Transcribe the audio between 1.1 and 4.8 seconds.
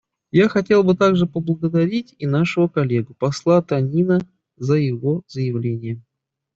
поблагодарить и нашего коллегу посла Танина за